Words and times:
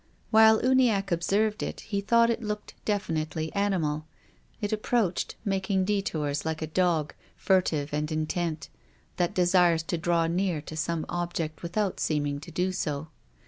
While 0.31 0.59
Uniacke 0.63 1.11
observed 1.11 1.61
it, 1.61 1.81
he 1.81 2.01
thought 2.01 2.31
it 2.31 2.41
looked 2.41 2.73
definitely 2.85 3.53
animal. 3.53 4.07
It 4.59 4.73
ap 4.73 4.79
proached, 4.81 5.35
making 5.45 5.85
detours, 5.85 6.43
like 6.43 6.63
a 6.63 6.65
dog, 6.65 7.13
furtive 7.37 7.93
and 7.93 8.11
intent, 8.11 8.69
that 9.17 9.35
desires 9.35 9.83
to 9.83 9.99
draw 9.99 10.25
near 10.25 10.59
to 10.59 10.75
some 10.75 11.05
object 11.07 11.61
without 11.61 11.99
seeming 11.99 12.39
to 12.39 12.49
do 12.49 12.71
so. 12.71 13.09